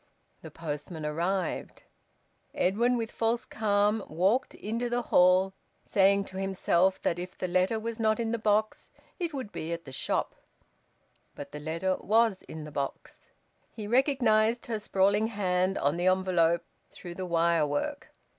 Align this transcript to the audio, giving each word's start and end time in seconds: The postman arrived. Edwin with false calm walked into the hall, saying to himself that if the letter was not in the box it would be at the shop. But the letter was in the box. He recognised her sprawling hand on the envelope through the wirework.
The 0.41 0.49
postman 0.49 1.05
arrived. 1.05 1.83
Edwin 2.55 2.97
with 2.97 3.11
false 3.11 3.45
calm 3.45 4.03
walked 4.07 4.55
into 4.55 4.89
the 4.89 5.03
hall, 5.03 5.53
saying 5.83 6.23
to 6.25 6.39
himself 6.39 6.99
that 7.03 7.19
if 7.19 7.37
the 7.37 7.47
letter 7.47 7.79
was 7.79 7.99
not 7.99 8.19
in 8.19 8.31
the 8.31 8.39
box 8.39 8.89
it 9.19 9.31
would 9.31 9.51
be 9.51 9.71
at 9.71 9.85
the 9.85 9.91
shop. 9.91 10.33
But 11.35 11.51
the 11.51 11.59
letter 11.59 11.97
was 11.97 12.41
in 12.41 12.63
the 12.63 12.71
box. 12.71 13.29
He 13.69 13.85
recognised 13.85 14.65
her 14.65 14.79
sprawling 14.79 15.27
hand 15.27 15.77
on 15.77 15.97
the 15.97 16.07
envelope 16.07 16.63
through 16.89 17.13
the 17.13 17.27
wirework. 17.27 18.09